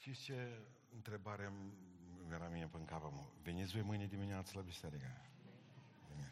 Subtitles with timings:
[0.00, 0.60] Știți ce
[0.94, 3.02] întrebare îmi era mie pe cap?
[3.02, 3.24] Mă?
[3.42, 5.06] Veniți voi mâine dimineață la biserică?
[6.08, 6.30] Veniți.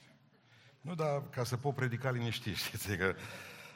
[0.81, 3.17] Nu, dar ca să pot predica liniștit, știți, că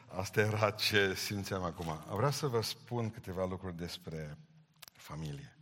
[0.09, 2.05] asta era ce simțeam acum.
[2.15, 4.39] Vreau să vă spun câteva lucruri despre
[4.93, 5.57] familie.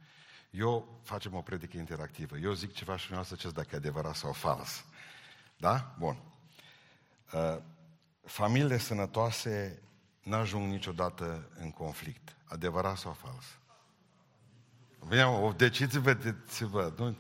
[0.51, 2.37] Eu facem o predică interactivă.
[2.37, 4.85] Eu zic ceva și nu să ce dacă e adevărat sau fals.
[5.57, 5.95] Da?
[5.99, 6.23] Bun.
[7.33, 7.63] Uh,
[8.25, 9.83] familiile sănătoase
[10.23, 12.37] n-ajung niciodată în conflict.
[12.45, 13.59] Adevărat sau fals?
[15.07, 16.93] Bine, o deciți-vă, deciți-vă.
[16.97, 17.17] Nu?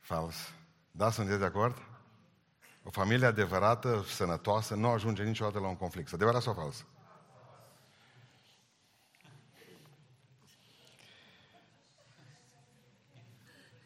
[0.00, 0.36] Fals.
[0.90, 1.76] Da, sunteți de acord?
[2.82, 6.12] O familie adevărată, sănătoasă, nu ajunge niciodată la un conflict.
[6.12, 6.84] Adevărat sau fals?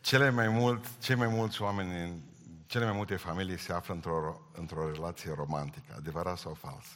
[0.00, 2.20] Cele mai mult, cei mai mulți oameni în
[2.66, 5.94] cele mai multe familii se află într-o, într-o relație romantică.
[5.96, 6.86] Adevărat sau fals?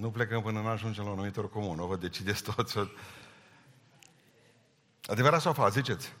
[0.00, 1.78] Nu plecăm până nu ajungem la un numitor comun.
[1.78, 2.78] O vă decideți toți.
[5.02, 5.72] Adevărat sau fals?
[5.72, 6.12] Ziceți.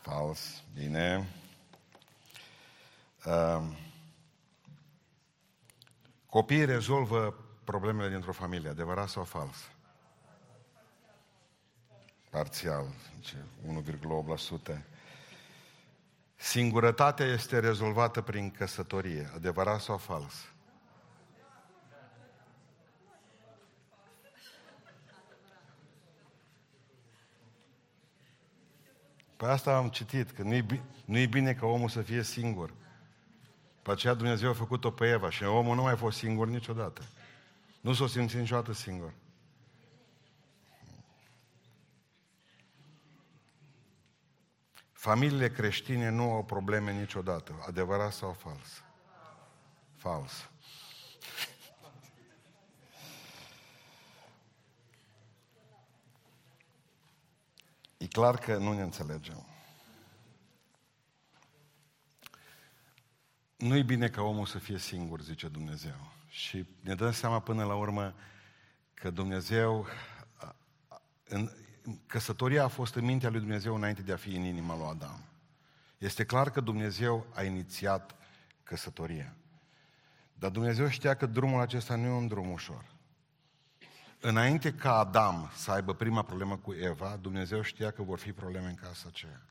[0.00, 0.62] Fals.
[0.74, 1.28] Bine.
[3.24, 3.62] Uh,
[6.26, 8.68] copiii rezolvă problemele dintr-o familie.
[8.68, 9.56] Adevărat sau fals?
[12.30, 12.86] Parțial.
[14.74, 14.82] 1,8%.
[16.36, 19.30] Singurătatea este rezolvată prin căsătorie.
[19.34, 20.53] Adevărat sau fals?
[29.44, 32.74] Pe asta am citit, că nu-i, nu-i bine ca omul să fie singur.
[33.82, 37.02] Pe aceea Dumnezeu a făcut-o pe Eva și omul nu mai a fost singur niciodată.
[37.80, 39.12] Nu s-o simțit niciodată singur.
[44.92, 47.64] Familiile creștine nu au probleme niciodată.
[47.66, 48.82] Adevărat sau fals?
[49.96, 50.48] Fals.
[58.14, 59.46] Clar că nu ne înțelegem.
[63.56, 66.12] Nu-i bine ca omul să fie singur, zice Dumnezeu.
[66.28, 68.14] Și ne dăm seama până la urmă
[68.94, 69.86] că Dumnezeu,
[71.28, 71.50] în,
[72.06, 75.24] căsătoria a fost în mintea lui Dumnezeu înainte de a fi în inima lui Adam.
[75.98, 78.14] Este clar că Dumnezeu a inițiat
[78.62, 79.34] căsătoria.
[80.34, 82.93] Dar Dumnezeu știa că drumul acesta nu e un drum ușor.
[84.26, 88.68] Înainte ca Adam să aibă prima problemă cu Eva, Dumnezeu știa că vor fi probleme
[88.68, 89.42] în casa aceea.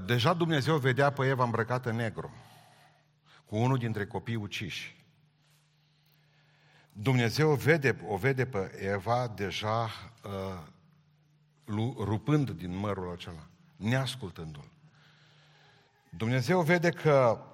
[0.00, 2.34] Deja Dumnezeu vedea pe Eva îmbrăcată negru
[3.44, 5.04] cu unul dintre copii uciși.
[6.92, 9.90] Dumnezeu vede, o vede pe Eva deja
[10.24, 10.60] uh,
[11.96, 13.46] rupând din mărul acela,
[13.76, 14.70] neascultându-l.
[16.08, 17.44] Dumnezeu vede că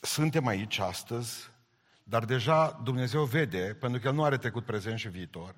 [0.00, 1.51] suntem aici astăzi,
[2.04, 5.54] dar deja Dumnezeu vede, pentru că El nu are trecut, prezent și viitor,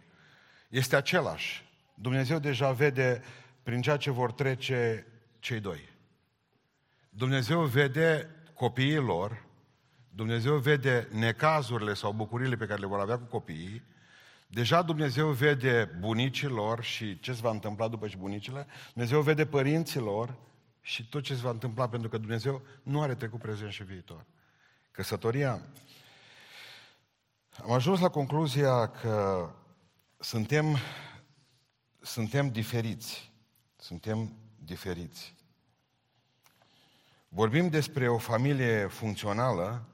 [0.68, 1.64] este același.
[1.94, 3.22] Dumnezeu deja vede
[3.62, 5.06] prin ceea ce vor trece
[5.38, 5.88] cei doi.
[7.08, 9.44] Dumnezeu vede copiii lor,
[10.10, 13.82] Dumnezeu vede necazurile sau bucurile pe care le vor avea cu copiii,
[14.46, 19.46] deja Dumnezeu vede bunicii lor și ce se va întâmpla după și bunicile, Dumnezeu vede
[19.46, 20.34] părinții lor
[20.80, 24.24] și tot ce se va întâmpla, pentru că Dumnezeu nu are trecut, prezent și viitor.
[24.90, 25.60] Căsătoria.
[27.62, 29.48] Am ajuns la concluzia că
[30.18, 30.76] suntem,
[32.00, 33.32] suntem diferiți.
[33.76, 35.34] Suntem diferiți.
[37.28, 39.84] Vorbim despre o familie funcțională,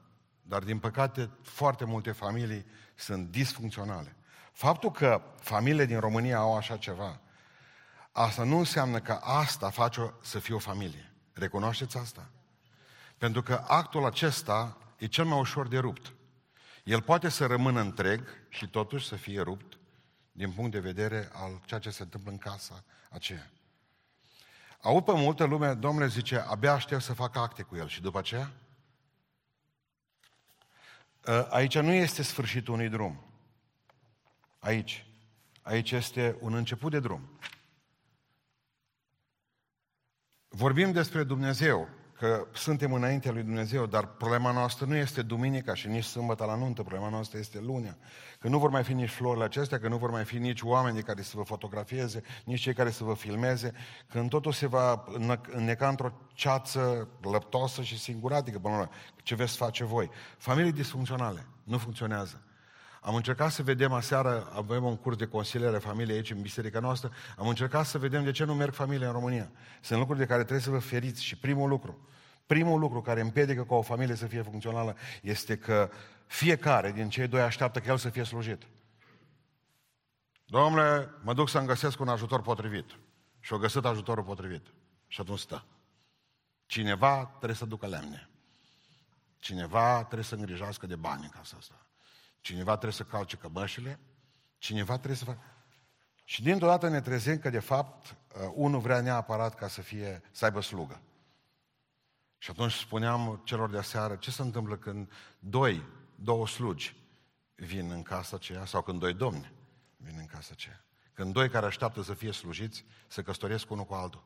[0.43, 4.17] dar din păcate foarte multe familii sunt disfuncționale.
[4.53, 7.21] Faptul că familiile din România au așa ceva,
[8.13, 11.13] asta nu înseamnă că asta face să fie o familie.
[11.33, 12.31] Recunoașteți asta?
[13.19, 16.13] Pentru că actul acesta e cel mai ușor de rupt.
[16.91, 19.79] El poate să rămână întreg și totuși să fie rupt
[20.33, 23.51] din punct de vedere al ceea ce se întâmplă în casa aceea.
[24.81, 27.89] Aud pe multă lume, domnule zice, abia aștept să fac acte cu el.
[27.89, 28.53] Și după aceea?
[31.27, 33.25] Ă, aici nu este sfârșitul unui drum.
[34.59, 35.07] Aici.
[35.63, 37.39] Aici este un început de drum.
[40.49, 41.89] Vorbim despre Dumnezeu
[42.21, 46.57] că suntem înaintea lui Dumnezeu, dar problema noastră nu este duminica și nici sâmbătă la
[46.57, 47.99] nuntă, problema noastră este lunea.
[48.39, 51.03] Că nu vor mai fi nici florile acestea, că nu vor mai fi nici oameni
[51.03, 53.73] care să vă fotografieze, nici cei care să vă filmeze,
[54.09, 55.05] când totul se va
[55.51, 58.89] înneca într-o ceață lăptosă și singuratică, până la
[59.23, 60.11] ce veți face voi.
[60.39, 62.43] Familii disfuncționale nu funcționează.
[63.01, 67.13] Am încercat să vedem aseară, avem un curs de consiliere familie aici în biserica noastră,
[67.37, 69.51] am încercat să vedem de ce nu merg familie în România.
[69.81, 72.09] Sunt lucruri de care trebuie să vă feriți și primul lucru,
[72.47, 75.91] primul lucru care împiedică ca o familie să fie funcțională este că
[76.27, 78.63] fiecare din cei doi așteaptă că el să fie slujit.
[80.45, 82.99] Domnule, mă duc să-mi găsesc un ajutor potrivit.
[83.41, 84.67] Și-o găsit ajutorul potrivit.
[85.07, 85.65] Și atunci stă.
[86.67, 88.29] Cineva trebuie să ducă lemne.
[89.39, 91.87] Cineva trebuie să îngrijească de bani în casa asta.
[92.41, 94.01] Cineva trebuie să calce căbășile.
[94.59, 95.41] Cineva trebuie să facă...
[96.25, 100.23] Și dintr-o dată ne trezim că, de fapt, uh, unul vrea neapărat ca să, fie,
[100.31, 101.01] să aibă slugă.
[102.39, 106.97] Și atunci spuneam celor de aseară, ce se întâmplă când doi, două slugi
[107.55, 109.53] vin în casa aceea, sau când doi domni
[109.97, 110.85] vin în casa aceea.
[111.13, 114.25] Când doi care așteaptă să fie slujiți, se căsătoresc unul cu altul.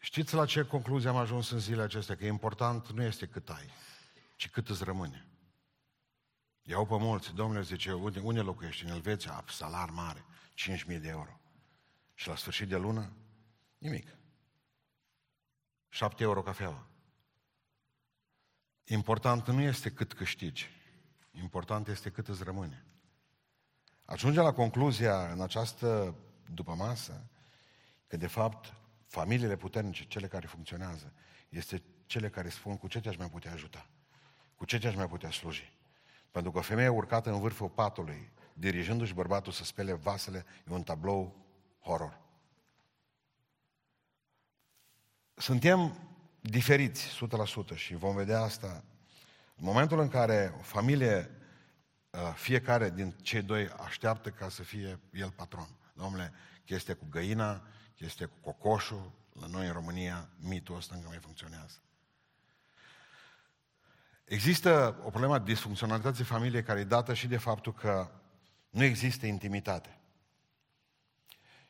[0.00, 2.16] Știți la ce concluzie am ajuns în zilele acestea?
[2.16, 3.70] Că important nu este cât ai,
[4.38, 5.26] ci cât îți rămâne.
[6.62, 8.84] Iau pe mulți, domnule zice, unde, unde locuiești?
[8.84, 10.24] În Elveția, salar mare,
[10.54, 11.40] 5.000 de euro.
[12.14, 13.12] Și la sfârșit de lună,
[13.78, 14.16] nimic.
[15.88, 16.86] 7 euro cafeaua.
[18.84, 20.70] Important nu este cât câștigi,
[21.30, 22.86] important este cât îți rămâne.
[24.04, 26.14] Ajunge la concluzia în această
[26.50, 27.30] după masă
[28.06, 28.74] că de fapt
[29.06, 31.12] familiile puternice, cele care funcționează,
[31.48, 33.88] este cele care spun cu ce te-aș mai putea ajuta,
[34.58, 35.72] cu ce te-aș mai putea sluji.
[36.30, 40.82] Pentru că o femeie urcată în vârful patului, dirijându-și bărbatul să spele vasele, e un
[40.82, 41.46] tablou
[41.80, 42.20] horror.
[45.34, 45.98] Suntem
[46.40, 47.20] diferiți
[47.72, 48.84] 100% și vom vedea asta
[49.56, 51.30] în momentul în care o familie,
[52.10, 55.68] uh, fiecare din cei doi așteaptă ca să fie el patron.
[55.92, 56.32] Domnule,
[56.64, 57.62] chestia cu găina,
[57.94, 61.82] chestia cu cocoșul, la noi în România, mitul ăsta încă mai funcționează.
[64.28, 68.10] Există o problemă de disfuncționalității familiei care e dată și de faptul că
[68.70, 69.98] nu există intimitate.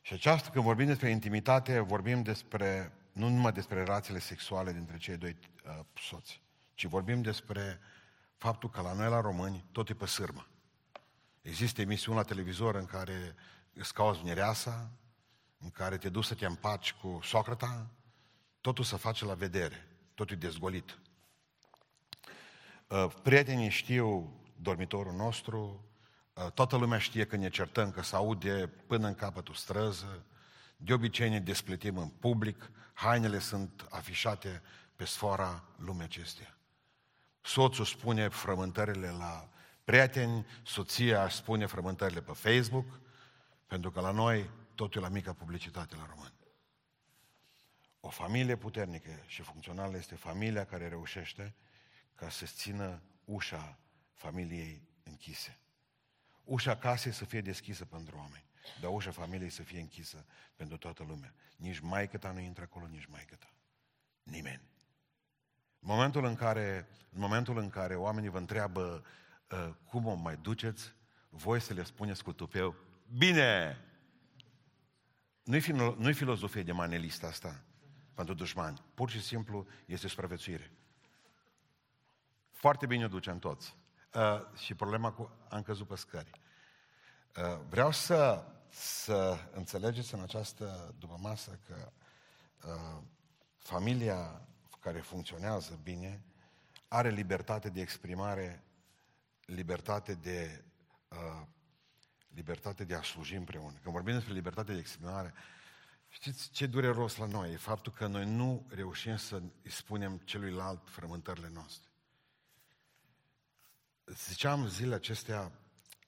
[0.00, 5.16] Și aceasta, când vorbim despre intimitate, vorbim despre, nu numai despre relațiile sexuale dintre cei
[5.16, 6.42] doi uh, soți,
[6.74, 7.80] ci vorbim despre
[8.36, 10.46] faptul că la noi, la români, tot e pe sârmă.
[11.42, 13.34] Există emisiuni la televizor în care
[13.72, 14.90] îți cauți mireasa,
[15.58, 17.90] în care te duci să te împaci cu Socrata,
[18.60, 20.98] totul se face la vedere, totul e dezgolit.
[22.88, 25.84] Uh, prietenii știu dormitorul nostru,
[26.32, 30.24] uh, toată lumea știe că ne certăm, că se aude până în capătul străză,
[30.76, 34.62] de obicei ne despletim în public, hainele sunt afișate
[34.96, 36.56] pe sfora lumea acesteia.
[37.40, 39.48] Soțul spune frământările la
[39.84, 43.00] prieteni, soția spune frământările pe Facebook,
[43.66, 46.32] pentru că la noi totul la mică publicitate la român.
[48.00, 51.54] O familie puternică și funcțională este familia care reușește
[52.18, 53.78] ca să țină ușa
[54.12, 55.58] familiei închise.
[56.44, 58.44] Ușa casei să fie deschisă pentru oameni,
[58.80, 60.24] dar ușa familiei să fie închisă
[60.56, 61.34] pentru toată lumea.
[61.56, 63.52] Nici mai ta nu intră acolo, nici mai ta.
[64.22, 64.60] Nimeni.
[65.80, 69.04] În momentul în care, în momentul în care oamenii vă întreabă
[69.50, 70.92] uh, cum o mai duceți,
[71.28, 72.74] voi să le spuneți cu tupeu,
[73.16, 73.78] bine!
[75.42, 75.60] Nu-i,
[75.96, 77.64] nu filozofie de manelistă asta
[78.14, 78.82] pentru dușmani.
[78.94, 80.72] Pur și simplu este supraviețuire.
[82.58, 83.76] Foarte bine o ducem toți.
[84.14, 86.30] Uh, și problema cu am căzut pe scări.
[87.36, 91.92] Uh, vreau să, să înțelegeți în această după masă că
[92.64, 93.02] uh,
[93.58, 94.48] familia
[94.80, 96.22] care funcționează bine
[96.88, 98.64] are libertate de exprimare,
[99.44, 100.64] libertate de
[101.08, 101.46] uh,
[102.34, 103.78] libertate de a sluji împreună.
[103.82, 105.34] Când vorbim despre libertate de exprimare,
[106.08, 107.52] știți ce dureros la noi?
[107.52, 111.88] E faptul că noi nu reușim să îi spunem celuilalt frământările noastre.
[114.14, 115.52] Ziceam zilele acestea,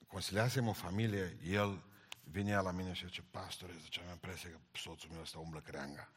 [0.07, 1.83] consiliasem o familie, el
[2.23, 6.09] vinea la mine și zice, pastore, zice, am impresia că soțul meu ăsta umblă creanga.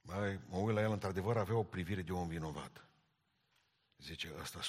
[0.00, 2.88] Mai, mă uit la el, într-adevăr, avea o privire de om vinovat.
[3.98, 4.60] Zice, ăsta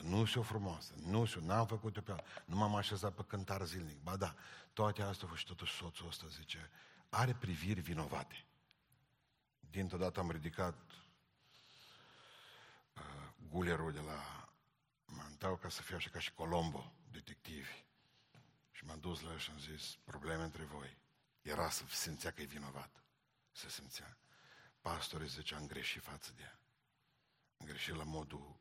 [0.02, 4.02] nu și o frumoasă, nu și n-am făcut-o pe nu m-am așezat pe cântar zilnic.
[4.02, 4.34] Ba da,
[4.72, 6.70] toate astea și totuși soțul ăsta, zice,
[7.08, 8.44] are priviri vinovate.
[9.60, 10.74] Dintr-o dată am ridicat
[12.94, 13.02] uh,
[13.50, 14.47] gulerul de la
[15.10, 17.84] Mantau ca să fiu așa ca și Colombo, detectivi.
[18.70, 20.98] Și m-am dus la el și am zis, probleme între voi.
[21.42, 23.02] Era să simțea că e vinovat.
[23.52, 24.18] Se simțea.
[24.80, 26.58] Pastore zice, am greșit față de ea.
[27.58, 28.60] Am greșit la modul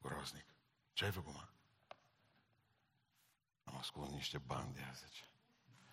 [0.00, 0.46] groaznic.
[0.92, 1.48] Ce ai făcut, mă?
[3.64, 5.24] Am ascuns niște bani de ea, zice.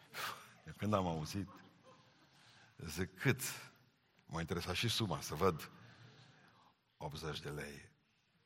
[0.78, 1.50] Când am auzit,
[2.78, 3.42] zic, cât?
[4.26, 5.72] M-a interesat și suma, să văd
[6.98, 7.91] 80 de lei.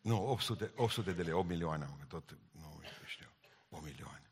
[0.06, 3.30] Nu, 800, 800 de lei, 8 milioane, că tot, nu știu,
[3.70, 4.30] 8 milioane.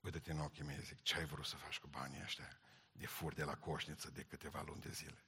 [0.00, 2.60] Uite-te în ochii mei, zic, ce ai vrut să faci cu banii ăștia?
[3.00, 5.24] de fur de la coșniță de câteva luni de zile.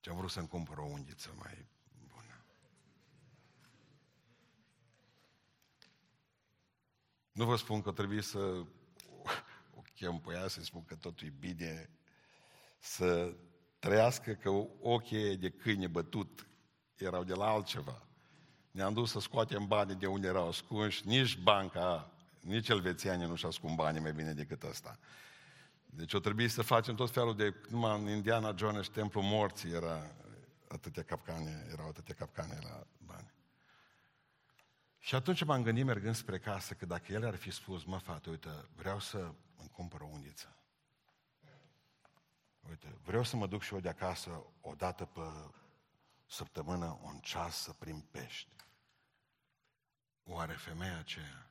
[0.00, 1.66] Ce am vrut să-mi cumpăr o unghiță mai
[2.08, 2.44] bună.
[7.32, 8.38] Nu vă spun că trebuie să
[9.74, 11.90] o chem pe ea să spun că totul e bine,
[12.78, 13.36] să
[13.78, 14.50] trăiască că
[14.80, 16.46] ochii de câine bătut
[16.96, 18.07] erau de la altceva.
[18.78, 23.50] Ne-am dus să scoatem banii de unde erau ascunși, nici banca, nici elvețianii nu și-au
[23.50, 24.98] ascund banii mai bine decât ăsta.
[25.86, 27.54] Deci o trebuie să facem tot felul de...
[27.68, 30.10] Numai în Indiana Jones, templul morții era
[30.68, 33.32] atâtea capcane, erau atâtea capcane la bani.
[34.98, 38.30] Și atunci m-am gândit mergând spre casă că dacă el ar fi spus, mă fată,
[38.30, 39.18] uite, vreau să
[39.56, 40.56] îmi cumpăr o undiță.
[42.68, 45.20] Uite, vreau să mă duc și eu de acasă o dată pe
[46.26, 48.56] săptămână, un ceas să prim pești.
[50.30, 51.50] Oare femeia aceea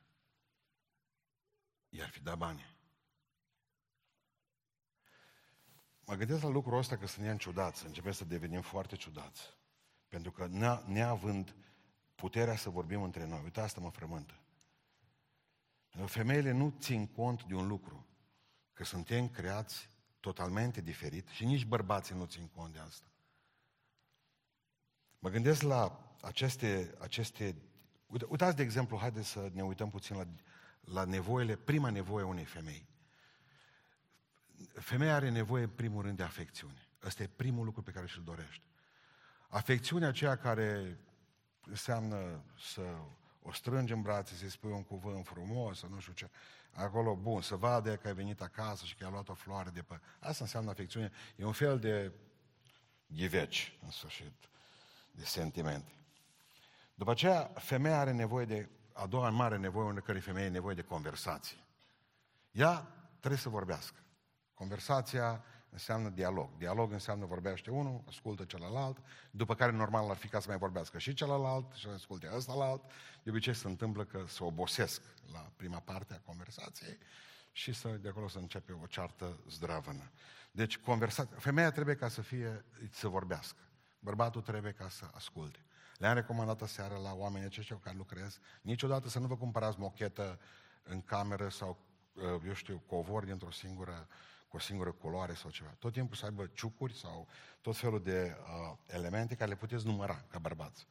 [1.88, 2.76] i-ar fi dat bani?
[6.04, 9.56] Mă gândesc la lucrul ăsta că suntem ciudați, începem să devenim foarte ciudați.
[10.08, 10.46] Pentru că
[10.86, 11.54] neavând
[12.14, 14.40] puterea să vorbim între noi, uite asta mă frământă.
[16.06, 18.06] Femeile nu țin cont de un lucru,
[18.72, 23.06] că suntem creați totalmente diferit și nici bărbații nu țin cont de asta.
[25.18, 27.56] Mă gândesc la aceste, aceste
[28.28, 30.26] uitați de exemplu, haideți să ne uităm puțin la,
[30.80, 32.86] la nevoile, prima nevoie a unei femei.
[34.72, 36.88] Femeia are nevoie, în primul rând, de afecțiune.
[37.04, 38.62] Ăsta e primul lucru pe care și-l dorește.
[39.48, 40.98] Afecțiunea aceea care
[41.66, 42.82] înseamnă să
[43.42, 46.30] o strângi în brațe, să-i spui un cuvânt frumos, să nu știu ce.
[46.72, 49.82] Acolo, bun, să vadă că ai venit acasă și că ai luat o floare de
[49.82, 50.00] pe...
[50.18, 51.12] Asta înseamnă afecțiune.
[51.36, 52.12] E un fel de
[53.06, 54.32] ghiveci, în sfârșit,
[55.10, 55.92] de sentimente.
[56.98, 60.74] După aceea, femeia are nevoie de, a doua mare nevoie, unde care femeie e nevoie
[60.74, 61.56] de conversație.
[62.50, 62.86] Ea
[63.18, 63.96] trebuie să vorbească.
[64.54, 66.56] Conversația înseamnă dialog.
[66.56, 68.98] Dialog înseamnă vorbește unul, ascultă celălalt,
[69.30, 72.54] după care normal ar fi ca să mai vorbească și celălalt și să asculte ăsta
[72.54, 72.82] la alt.
[73.22, 75.02] De obicei se întâmplă că se obosesc
[75.32, 76.98] la prima parte a conversației
[77.52, 80.10] și să, de acolo să începe o ceartă zdravănă.
[80.50, 83.58] Deci conversația, femeia trebuie ca să fie, să vorbească.
[83.98, 85.58] Bărbatul trebuie ca să asculte.
[85.98, 90.38] Le-am recomandat aseară la oamenii aceștia cu care lucrez, niciodată să nu vă cumpărați mochetă
[90.82, 91.78] în cameră sau,
[92.12, 94.08] uh, eu știu, covor dintr-o singură
[94.48, 95.74] cu o singură culoare sau ceva.
[95.78, 97.28] Tot timpul să aibă ciucuri sau
[97.60, 100.86] tot felul de uh, elemente care le puteți număra ca bărbați.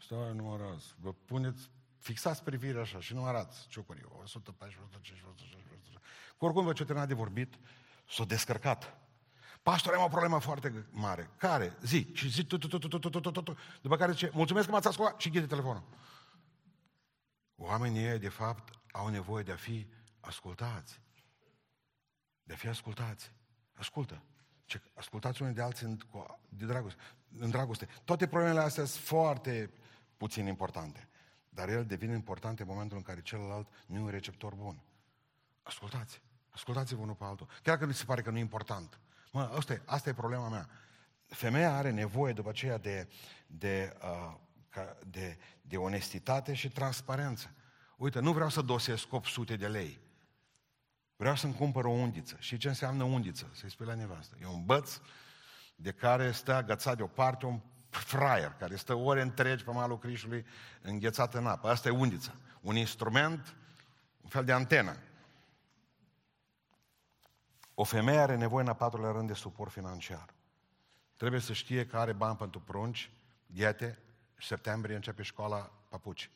[0.00, 0.94] Stai, numărați.
[1.00, 4.04] Vă puneți, fixați privirea așa și numărați ciucuri.
[4.22, 5.98] 114, 115, 116.
[6.36, 7.54] Cu oricum vă ce terminat de vorbit,
[8.08, 8.98] s-a descărcat.
[9.64, 11.30] Pastor, am o problemă foarte mare.
[11.36, 11.76] Care?
[11.82, 12.06] Zi.
[12.12, 13.56] Și zi, tu, tu, tu, tu, tu, tu, tu, tu, tu.
[13.80, 15.82] După care zice, mulțumesc că m-ați ascultat și închide telefonul.
[17.56, 19.86] Oamenii de fapt, au nevoie de a fi
[20.20, 21.00] ascultați
[22.44, 23.32] de a fi ascultați.
[23.74, 24.22] Ascultă.
[24.64, 25.98] Ce, ascultați unii de alții în,
[26.48, 27.00] de dragoste,
[27.38, 27.88] în dragoste.
[28.04, 29.70] Toate problemele astea sunt foarte
[30.16, 31.08] puțin importante.
[31.48, 34.82] Dar ele devin importante în momentul în care celălalt nu e un receptor bun.
[35.62, 36.22] Ascultați.
[36.50, 37.48] Ascultați-vă unul pe altul.
[37.62, 38.98] Chiar că mi se pare că nu e important.
[39.34, 40.68] Mă, asta e, asta e problema mea.
[41.26, 43.08] Femeia are nevoie după aceea de,
[43.46, 44.34] de, uh,
[45.06, 47.50] de, de onestitate și transparență.
[47.96, 50.00] Uite, nu vreau să dosesc 800 de lei.
[51.16, 52.36] Vreau să-mi cumpăr o undiță.
[52.38, 53.50] Și ce înseamnă undiță?
[53.52, 54.36] Să-i spui la nevastă.
[54.42, 55.00] E un băț
[55.76, 60.46] de care stă agățat deoparte un fraier, care stă ore întregi pe malul Crișului
[60.80, 61.68] înghețat în apă.
[61.68, 62.34] Asta e undiță.
[62.60, 63.56] Un instrument,
[64.20, 64.96] un fel de antenă.
[67.74, 70.34] O femeie are nevoie în a patrulea rând de suport financiar.
[71.16, 73.10] Trebuie să știe că are bani pentru prunci,
[73.46, 73.98] diete,
[74.36, 76.30] și septembrie începe școala papuci.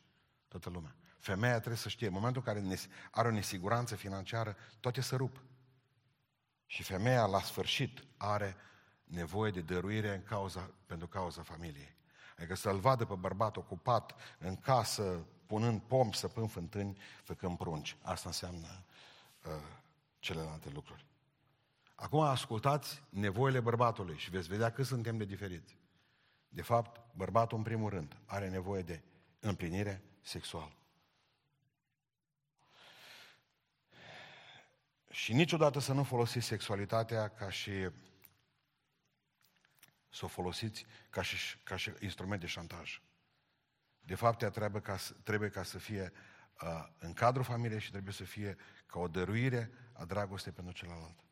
[0.49, 0.95] Toată lumea.
[1.19, 2.77] Femeia trebuie să știe, în momentul în care
[3.11, 5.43] are o nesiguranță financiară, toate se rup.
[6.67, 8.57] Și femeia, la sfârșit, are
[9.05, 11.97] nevoie de dăruire în cauza, pentru cauza familiei.
[12.37, 17.97] Adică să-l vadă pe bărbat ocupat în casă, punând pom, săpând fântâni, făcând prunci.
[18.03, 18.85] Asta înseamnă
[19.47, 19.53] uh,
[20.19, 21.08] celelalte lucruri.
[22.01, 25.77] Acum ascultați nevoile bărbatului și veți vedea cât suntem de diferiți.
[26.49, 29.03] De fapt, bărbatul, în primul rând, are nevoie de
[29.41, 30.73] împlinire sexuală.
[35.11, 37.91] Și niciodată să nu folosiți sexualitatea ca și
[40.09, 43.01] să o folosiți ca și, ca și instrument de șantaj.
[44.01, 46.13] De fapt, ea trebuie ca, trebuie ca să fie
[46.63, 51.27] uh, în cadrul familiei și trebuie să fie ca o dăruire a dragostei pentru celălalt.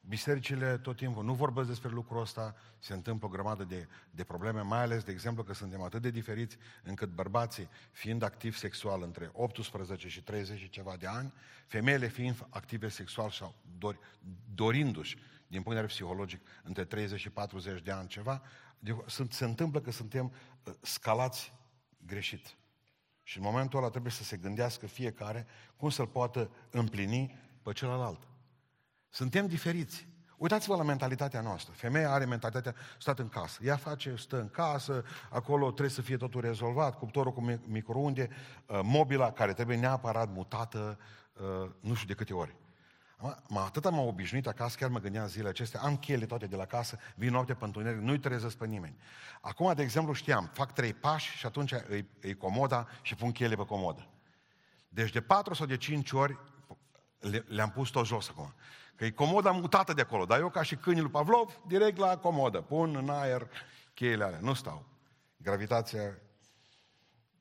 [0.00, 4.60] Bisericile tot timpul nu vorbesc despre lucrul ăsta, se întâmplă o grămadă de, de probleme,
[4.60, 9.30] mai ales, de exemplu, că suntem atât de diferiți încât bărbații, fiind activi sexual între
[9.32, 11.32] 18 și 30 și ceva de ani,
[11.66, 13.98] femeile fiind active sexual sau dor,
[14.54, 15.16] dorindu-și
[15.46, 18.42] din punct de vedere psihologic, între 30 și 40 de ani ceva,
[18.78, 18.96] de,
[19.28, 20.32] se întâmplă că suntem
[20.64, 21.52] uh, scalați
[22.06, 22.56] greșit.
[23.22, 28.29] Și în momentul ăla trebuie să se gândească fiecare cum să-l poată împlini pe celălalt.
[29.10, 30.08] Suntem diferiți.
[30.36, 31.72] Uitați-vă la mentalitatea noastră.
[31.76, 33.58] Femeia are mentalitatea stat în casă.
[33.62, 38.28] Ea face, stă în casă, acolo trebuie să fie totul rezolvat, cuptorul cu microunde,
[38.66, 40.98] uh, mobila care trebuie neapărat mutată,
[41.32, 42.56] uh, nu știu de câte ori.
[43.48, 46.64] Mă, atât am obișnuit acasă, chiar mă gândeam zilele acestea, am cheile toate de la
[46.64, 48.96] casă, vin noapte pe întuneric, nu-i trezesc pe nimeni.
[49.40, 53.54] Acum, de exemplu, știam, fac trei pași și atunci îi, îi comoda și pun cheile
[53.54, 54.06] pe comodă.
[54.88, 56.38] Deci de patru sau de cinci ori
[57.18, 58.54] le, le-am pus tot jos acum.
[59.00, 62.18] Că e comoda mutată de acolo, dar eu ca și câinii lui Pavlov, direct la
[62.18, 63.50] comodă, pun în aer
[63.94, 64.86] cheile alea, nu stau.
[65.36, 66.18] Gravitația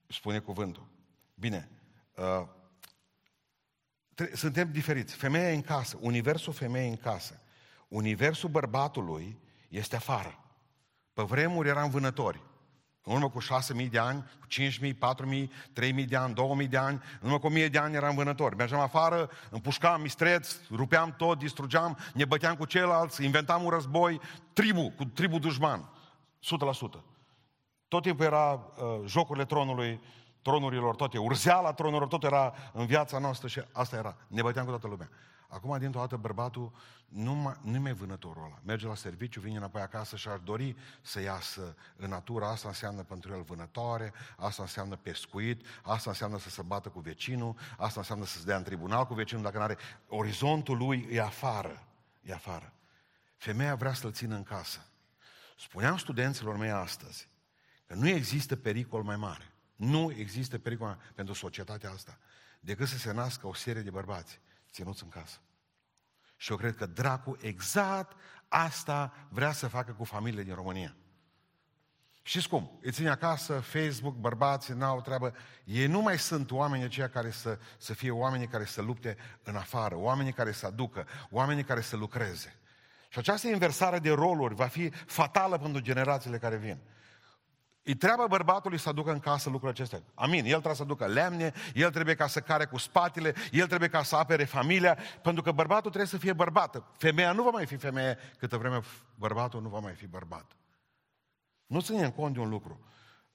[0.07, 0.87] spune cuvântul.
[1.35, 1.69] Bine,
[2.15, 2.47] uh,
[4.33, 5.15] suntem diferiți.
[5.15, 7.41] Femeia e în casă, universul femeii în casă.
[7.87, 9.39] Universul bărbatului
[9.69, 10.43] este afară.
[11.13, 12.41] Pe vremuri eram vânători.
[13.03, 15.47] În urmă cu 6.000 de ani, cu 5.000, 4.000,
[16.01, 18.55] 3.000 de ani, 2.000 de ani, în urmă cu 1.000 de ani eram vânători.
[18.55, 24.19] Mergeam afară, împușcam mistreț, rupeam tot, distrugeam, ne băteam cu ceilalți, inventam un război,
[24.53, 25.89] tribu, cu tribu dușman.
[26.99, 26.99] 100%.
[27.87, 30.01] Tot timpul era uh, jocurile tronului,
[30.41, 34.15] tronurilor, toate, urzeala tronurilor, tot era în viața noastră și asta era.
[34.27, 35.09] Ne băteam cu toată lumea.
[35.51, 36.71] Acum, dintr-o dată, bărbatul
[37.07, 38.59] nu mai, nu mai vânătorul ăla.
[38.63, 42.45] Merge la serviciu, vine înapoi acasă și ar dori să iasă în natură.
[42.45, 47.55] Asta înseamnă pentru el vânătoare, asta înseamnă pescuit, asta înseamnă să se bată cu vecinul,
[47.77, 49.77] asta înseamnă să se dea în tribunal cu vecinul dacă nu are...
[50.07, 51.87] Orizontul lui e afară.
[52.21, 52.73] E afară.
[53.37, 54.85] Femeia vrea să-l țină în casă.
[55.57, 57.29] Spuneam studenților mei astăzi
[57.85, 59.53] că nu există pericol mai mare.
[59.75, 62.17] Nu există pericol pentru societatea asta
[62.59, 64.39] decât să se nască o serie de bărbați
[64.71, 65.37] ținuți în casă.
[66.35, 70.95] Și eu cred că dracu exact asta vrea să facă cu familiile din România.
[72.21, 72.79] Știți cum?
[72.81, 75.33] Îi ține acasă, Facebook, bărbații, n-au treabă.
[75.63, 79.55] Ei nu mai sunt oameni aceia care să, să fie oamenii care să lupte în
[79.55, 82.59] afară, oamenii care să aducă, oamenii care să lucreze.
[83.09, 86.79] Și această inversare de roluri va fi fatală pentru generațiile care vin.
[87.83, 90.11] Îi treaba bărbatului să aducă în casă lucrurile acestea.
[90.13, 90.43] Amin.
[90.43, 94.03] El trebuie să aducă lemne, el trebuie ca să care cu spatele, el trebuie ca
[94.03, 96.83] să apere familia, pentru că bărbatul trebuie să fie bărbat.
[96.97, 98.79] Femeia nu va mai fi femeie câtă vreme
[99.15, 100.51] bărbatul nu va mai fi bărbat.
[101.65, 102.79] Nu ținem cont de un lucru.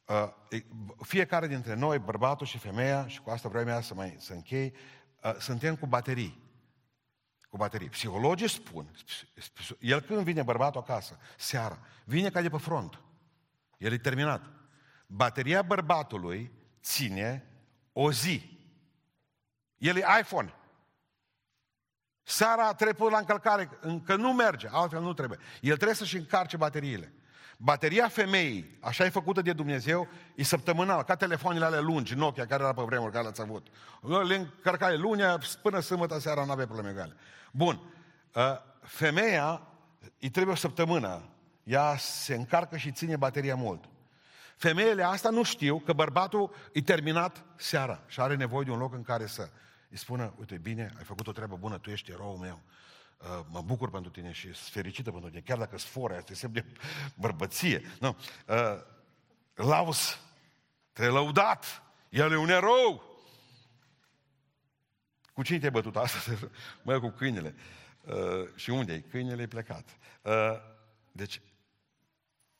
[0.04, 0.60] Uh,
[1.02, 4.74] fiecare dintre noi, bărbatul și femeia, și cu asta vreau mea să mai să închei,
[5.22, 6.42] uh, suntem cu baterii.
[7.48, 7.88] Cu baterii.
[7.88, 8.90] Psihologii spun,
[9.78, 13.02] el când vine bărbatul acasă, seara, vine ca de pe front.
[13.84, 14.42] El e terminat.
[15.06, 17.44] Bateria bărbatului ține
[17.92, 18.58] o zi.
[19.78, 20.54] El e iPhone.
[22.22, 25.38] Seara trebuie la încălcare, încă nu merge, altfel nu trebuie.
[25.60, 27.12] El trebuie să-și încarce bateriile.
[27.56, 32.62] Bateria femeii, așa e făcută de Dumnezeu, e săptămânal, ca telefoanele alea lungi, Nokia, care
[32.62, 33.66] era pe vremuri, care l-ați avut.
[34.26, 37.16] Le încărcai lunea, până sâmbătă seara nu avea probleme cu ele.
[37.52, 37.80] Bun.
[38.34, 38.42] Uh,
[38.82, 39.68] femeia,
[40.20, 41.33] îi trebuie o săptămână
[41.64, 43.84] ea se încarcă și ține bateria mult.
[44.56, 48.94] Femeile asta nu știu că bărbatul e terminat seara și are nevoie de un loc
[48.94, 49.48] în care să
[49.90, 52.62] îi spună, uite, bine, ai făcut o treabă bună, tu ești eroul meu,
[53.18, 56.34] uh, mă bucur pentru tine și sunt fericită pentru tine, chiar dacă sunt fore, este
[56.34, 56.64] semn de
[57.14, 57.82] bărbăție.
[58.00, 58.16] Nu.
[58.46, 58.82] Uh,
[59.54, 60.18] Laus,
[60.92, 63.12] te lăudat, el e un erou.
[65.32, 66.48] Cu cine te-ai bătut astăzi?
[66.82, 67.54] Mă, cu câinele.
[68.00, 69.00] Uh, și unde e?
[69.00, 69.88] Câinele e plecat.
[70.22, 70.32] Uh,
[71.12, 71.40] deci,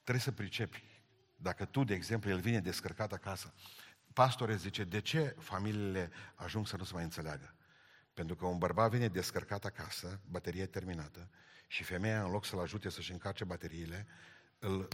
[0.04, 0.84] Trebuie să pricepi.
[1.36, 3.54] Dacă tu, de exemplu, el vine descărcat acasă,
[4.12, 7.54] pastore zice, de ce familiile ajung să nu se mai înțeleagă?
[8.14, 11.28] Pentru că un bărbat vine descărcat acasă, baterie terminată,
[11.66, 14.06] și femeia, în loc să-l ajute să-și încarce bateriile,
[14.58, 14.88] îl,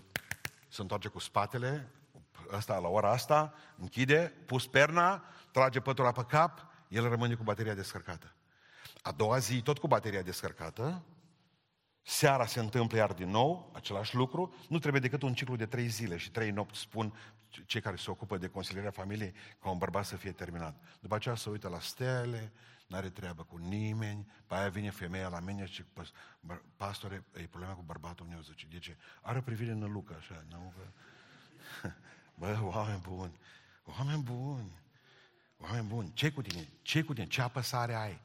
[0.68, 1.90] se întoarce cu spatele,
[2.50, 7.74] asta la ora asta, închide, pus perna, trage pătura pe cap, el rămâne cu bateria
[7.74, 8.34] descărcată.
[9.02, 11.04] A doua zi, tot cu bateria descărcată,
[12.10, 14.54] Seara se întâmplă iar din nou același lucru.
[14.68, 17.14] Nu trebuie decât un ciclu de trei zile și trei nopți, spun
[17.66, 20.82] cei care se ocupă de consilierea familiei, ca un bărbat să fie terminat.
[21.00, 22.52] După aceea se uită la stele,
[22.86, 25.84] nu are treabă cu nimeni, pe aia vine femeia la mine și
[26.76, 28.96] pastore, e problema cu bărbatul meu, zice, de ce?
[29.20, 30.72] Are privire în lucă, așa, nu?
[32.38, 33.38] Bă, oameni buni,
[33.84, 34.72] oameni buni,
[35.56, 36.68] oameni buni, ce cu tine?
[36.82, 37.26] ce cu tine?
[37.26, 38.20] Ce apăsare ai?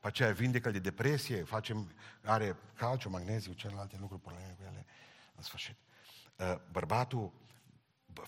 [0.00, 1.92] Pe aceea vindecă de depresie, facem,
[2.24, 4.86] are calciu, magneziu, celelalte lucruri, probleme cu ele,
[5.36, 5.76] în sfârșit.
[6.36, 7.32] Uh, bărbatul,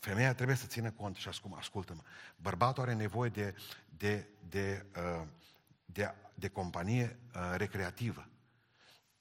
[0.00, 2.02] femeia trebuie să țină cont și ascult, ascultă-mă.
[2.36, 3.54] Bărbatul are nevoie de,
[3.96, 5.26] de, de, uh,
[5.84, 8.26] de, de companie uh, recreativă.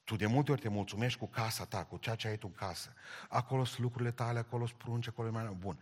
[0.04, 2.54] Tu de multe ori te mulțumești cu casa ta, cu ceea ce ai tu în
[2.54, 2.94] casă.
[3.28, 5.78] Acolo sunt lucrurile tale, acolo sunt prunci, acolo e mai bun.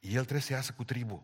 [0.00, 1.22] El trebuie să iasă cu tribul.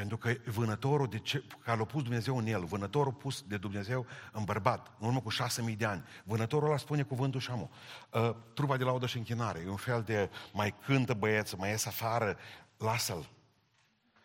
[0.00, 4.06] Pentru că vânătorul de ce, care l-a pus Dumnezeu în el, vânătorul pus de Dumnezeu
[4.32, 7.70] în bărbat, în urmă cu șase mii de ani, vânătorul ăla spune cuvântul și amu.
[8.10, 11.86] Uh, trupa de laudă și închinare, e un fel de mai cântă băieță, mai ies
[11.86, 12.38] afară,
[12.76, 13.28] lasă-l.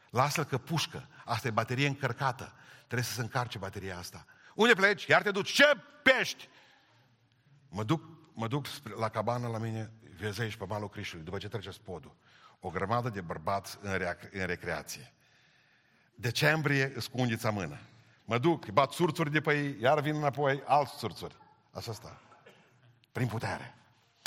[0.10, 1.08] Lasă-l că pușcă.
[1.26, 2.54] Asta e baterie încărcată.
[2.78, 4.26] Trebuie să se încarce bateria asta.
[4.54, 5.06] Unde pleci?
[5.06, 5.52] Iar te duci.
[5.52, 5.66] Ce
[6.04, 6.50] pești?
[7.70, 8.66] Mă duc, mă duc
[8.98, 12.16] la cabană la mine, vezi aici pe malul Crișului, după ce trece spodul.
[12.60, 15.10] O grămadă de bărbați în, rec- în recreație.
[16.16, 17.80] Decembrie îți cu undița mână.
[18.26, 21.36] Mă duc, îi bat surțuri de pe ei, iar vin înapoi alți surțuri.
[21.72, 22.22] Așa sta.
[23.12, 23.76] Prin putere.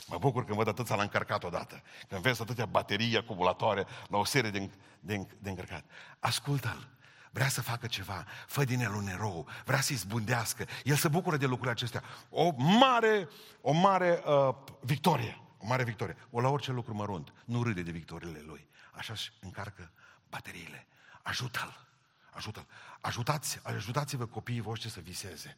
[0.07, 1.83] Mă bucur când văd atâția la încărcat odată.
[2.09, 4.71] Când vezi atâtea baterii acumulatoare la o serie de,
[5.01, 5.85] de, de încărcat.
[6.19, 6.89] Ascultă-l.
[7.31, 10.67] Vrea să facă ceva, fă din el un erou, vrea să-i zbundească.
[10.85, 12.03] El se bucură de lucrurile acestea.
[12.31, 13.29] O mare,
[13.61, 15.41] o mare uh, victorie.
[15.59, 16.17] O mare victorie.
[16.31, 17.33] O la orice lucru mărunt.
[17.45, 18.69] Nu râde de victoriile lui.
[18.93, 19.91] Așa și încarcă
[20.29, 20.87] bateriile.
[21.29, 21.87] Ajută-l.
[22.31, 22.67] Ajută-l.
[23.01, 25.57] Ajutați, ajutați-vă copiii voștri să viseze.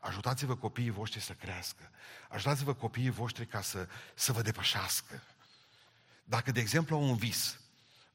[0.00, 1.90] Ajutați-vă copiii voștri să crească.
[2.28, 5.22] Ajutați-vă copiii voștri ca să, să vă depășească.
[6.24, 7.60] Dacă, de exemplu, au un vis,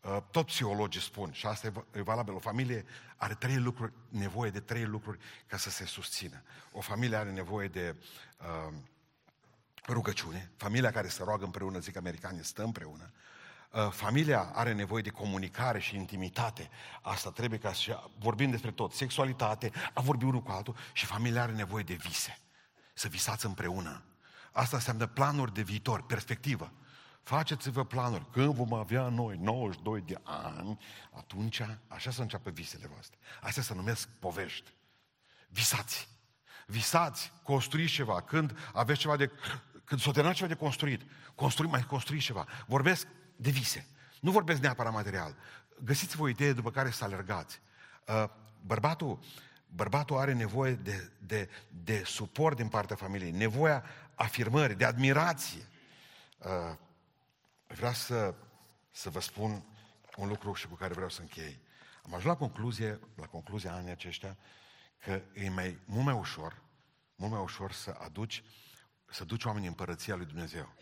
[0.01, 2.85] uh, tot psihologii spun, și asta e valabil, o familie
[3.17, 6.43] are trei lucruri, nevoie de trei lucruri ca să se susțină.
[6.71, 7.95] O familie are nevoie de
[8.37, 8.73] uh,
[9.87, 13.46] rugăciune, familia care se roagă împreună, zic americanii, stă împreună, Uh,
[13.91, 16.69] familia are nevoie de comunicare și intimitate.
[17.01, 18.93] Asta trebuie ca să vorbim despre tot.
[18.93, 22.37] Sexualitate, a vorbi unul cu altul și familia are nevoie de vise.
[22.93, 24.03] Să visați împreună.
[24.51, 26.71] Asta înseamnă planuri de viitor, perspectivă.
[27.21, 28.29] Faceți-vă planuri.
[28.31, 30.77] Când vom avea noi 92 de ani,
[31.11, 33.17] atunci, așa să înceapă visele voastre.
[33.41, 34.73] Astea se numesc povești.
[35.49, 36.09] Visați.
[36.65, 38.21] Visați, construiți ceva.
[38.21, 39.31] Când aveți ceva de...
[39.83, 41.01] Când s-o ceva de construit,
[41.35, 42.47] construi, mai construiți ceva.
[42.67, 43.87] Vorbesc de vise.
[44.21, 45.35] Nu vorbesc neapărat material.
[45.83, 47.61] Găsiți-vă o idee după care să alergați.
[48.07, 48.29] Uh,
[48.65, 49.19] bărbatul,
[49.67, 51.49] bărbatul are nevoie de, de,
[51.83, 53.83] de suport din partea familiei, nevoia
[54.15, 55.67] afirmării, de admirație.
[56.37, 56.77] Uh,
[57.67, 58.33] vreau să,
[58.91, 59.65] să vă spun
[60.17, 61.59] un lucru și cu care vreau să închei.
[62.03, 64.37] Am ajuns la concluzie, la concluzia anii aceștia,
[64.97, 66.61] că e mai, mult mai ușor,
[67.15, 68.43] mult mai ușor să aduci,
[69.05, 70.73] să duci oamenii în împărăția lui Dumnezeu.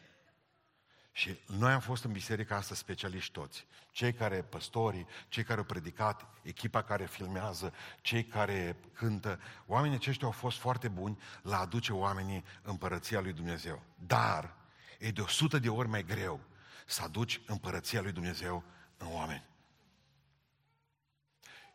[1.18, 3.66] Și noi am fost în biserica asta specialiști toți.
[3.92, 9.40] Cei care, păstorii, cei care au predicat, echipa care filmează, cei care cântă.
[9.66, 13.84] Oamenii aceștia au fost foarte buni la a aduce oamenii împărăția lui Dumnezeu.
[13.96, 14.56] Dar
[15.00, 16.40] e de o sută de ori mai greu
[16.86, 18.64] să aduci împărăția lui Dumnezeu
[18.98, 19.44] în oameni.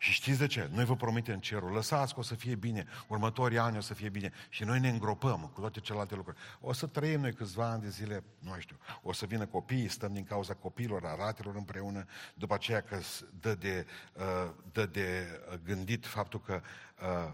[0.03, 0.69] Și știți de ce?
[0.73, 4.09] Noi vă promitem cerul, lăsați că o să fie bine, următorii ani o să fie
[4.09, 4.33] bine.
[4.49, 6.39] Și noi ne îngropăm cu toate celelalte lucruri.
[6.61, 10.13] O să trăim noi câțiva ani de zile, nu știu, o să vină copiii, stăm
[10.13, 13.01] din cauza copiilor, a ratelor împreună, după aceea că
[13.41, 15.27] dă de, uh, dă de
[15.65, 16.63] gândit faptul că
[17.01, 17.33] uh,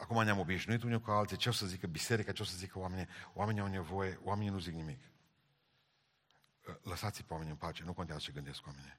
[0.00, 2.78] acum ne-am obișnuit unii cu alții, ce o să zică biserica, ce o să zică
[2.78, 5.00] oamenii, oamenii au nevoie, oamenii nu zic nimic.
[6.68, 8.98] Uh, lăsați-i pe oameni în pace, nu contează ce gândesc oamenii.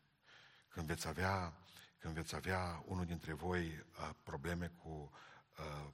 [0.67, 1.53] Când veți avea
[1.99, 5.11] când veți avea unul dintre voi uh, probleme cu,
[5.59, 5.87] uh,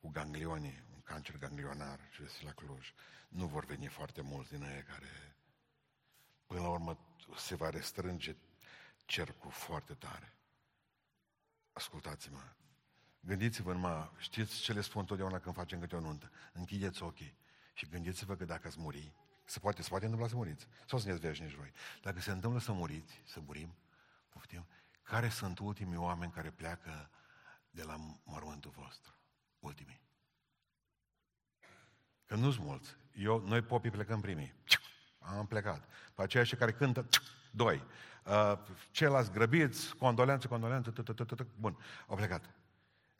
[0.00, 2.92] cu ganglionii, un cancer ganglionar, și la Cluj,
[3.28, 5.36] nu vor veni foarte mulți din ei care,
[6.46, 6.98] până la urmă,
[7.36, 8.36] se va restrânge
[9.04, 10.34] cercul foarte tare.
[11.72, 12.42] Ascultați-mă,
[13.20, 16.30] gândiți-vă numai, știți ce le spun totdeauna când facem câte o nuntă?
[16.52, 17.36] Închideți ochii
[17.72, 19.12] și gândiți-vă că dacă ați muri,
[19.44, 21.72] se poate, se poate întâmpla să muriți, sau să ne veșnici voi.
[22.02, 23.74] Dacă se întâmplă să muriți, să murim,
[24.28, 24.66] poftim,
[25.02, 27.10] care sunt ultimii oameni care pleacă
[27.70, 29.14] de la mormântul vostru?
[29.58, 30.00] Ultimii.
[32.26, 32.96] Că nu-s mulți.
[33.14, 34.54] Eu, noi popii plecăm primii.
[35.18, 35.88] Am plecat.
[36.14, 37.08] Pe aceia și care cântă,
[37.50, 37.82] doi.
[38.24, 38.58] Uh,
[38.90, 40.92] ceilalți grăbiți, condolențe, condolențe,
[41.58, 42.50] bun, au plecat.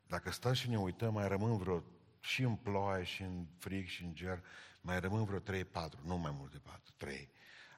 [0.07, 1.83] Dacă stăm și ne uităm, mai rămân vreo,
[2.19, 4.43] și în ploaie, și în frig, și în ger,
[4.81, 5.63] mai rămân vreo 3-4,
[6.03, 7.31] nu mai mult de 4, 3.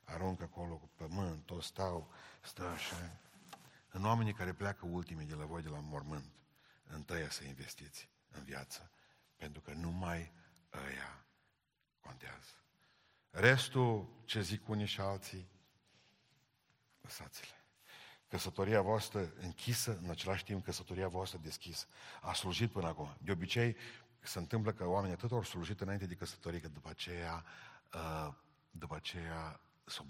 [0.03, 3.19] Aruncă acolo cu pământ, toți stau, stă așa
[3.95, 6.33] în oamenii care pleacă ultimii de la voi de la mormânt,
[6.83, 8.91] întâia să investiți în viață,
[9.35, 10.31] pentru că numai
[10.73, 11.25] ăia
[11.99, 12.53] contează.
[13.29, 15.47] Restul, ce zic unii și alții,
[17.01, 17.65] lăsați-le.
[18.27, 21.87] Căsătoria voastră închisă, în același timp căsătoria voastră deschisă.
[22.21, 23.17] A slujit până acum.
[23.21, 23.75] De obicei,
[24.19, 27.45] se întâmplă că oamenii atât au slujit înainte de căsătorie, că după aceea,
[27.93, 28.33] uh,
[28.71, 30.05] după aceea s-au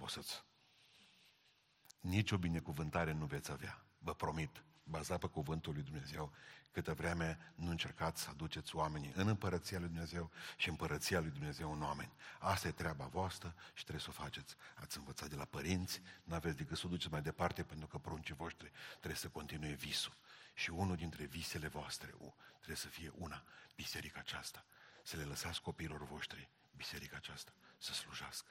[2.05, 4.63] Nici o binecuvântare nu veți avea, vă promit.
[4.83, 6.31] bazat pe cuvântul lui Dumnezeu,
[6.71, 11.71] câtă vreme nu încercați să aduceți oamenii în împărăția lui Dumnezeu și împărăția lui Dumnezeu
[11.71, 12.11] în oameni.
[12.39, 14.55] Asta e treaba voastră și trebuie să o faceți.
[14.75, 17.97] Ați învățat de la părinți, nu aveți decât să o duceți mai departe, pentru că
[17.97, 20.13] pruncii voștri trebuie să continue visul.
[20.53, 22.13] Și unul dintre visele voastre
[22.55, 23.43] trebuie să fie una,
[23.75, 24.65] biserica aceasta.
[25.03, 28.49] Să le lăsați copiilor voștri biserica aceasta să slujească.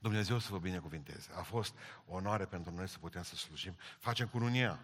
[0.00, 1.32] Dumnezeu să vă binecuvinteze.
[1.32, 1.74] A fost
[2.06, 3.76] o onoare pentru noi să putem să slujim.
[3.98, 4.80] Facem cununia.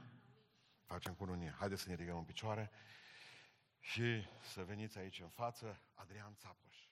[0.85, 1.55] Facem cununia.
[1.59, 2.71] Haideți să ne ridicăm în picioare
[3.81, 5.81] și să veniți aici în față.
[5.95, 6.86] Adrian Țapoș.